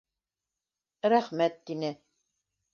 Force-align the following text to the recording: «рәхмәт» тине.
«рәхмәт» 1.15 1.63
тине. 1.71 1.95